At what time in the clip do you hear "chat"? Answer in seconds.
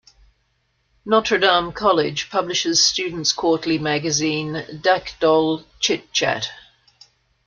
6.11-6.49